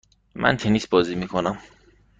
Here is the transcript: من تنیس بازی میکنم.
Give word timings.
من 0.35 0.57
تنیس 0.57 0.87
بازی 0.87 1.15
میکنم. 1.15 1.57